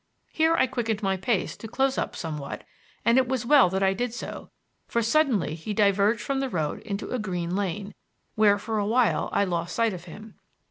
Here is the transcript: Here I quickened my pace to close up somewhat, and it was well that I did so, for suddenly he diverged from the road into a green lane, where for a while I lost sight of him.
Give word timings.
Here 0.31 0.55
I 0.55 0.65
quickened 0.65 1.03
my 1.03 1.15
pace 1.15 1.55
to 1.57 1.67
close 1.67 1.95
up 1.95 2.15
somewhat, 2.15 2.63
and 3.05 3.19
it 3.19 3.27
was 3.27 3.45
well 3.45 3.69
that 3.69 3.83
I 3.83 3.93
did 3.93 4.15
so, 4.15 4.49
for 4.87 5.03
suddenly 5.03 5.53
he 5.53 5.75
diverged 5.75 6.21
from 6.21 6.39
the 6.39 6.49
road 6.49 6.79
into 6.79 7.11
a 7.11 7.19
green 7.19 7.55
lane, 7.55 7.93
where 8.33 8.57
for 8.57 8.79
a 8.79 8.87
while 8.87 9.29
I 9.31 9.43
lost 9.43 9.75
sight 9.75 9.93
of 9.93 10.05
him. 10.05 10.39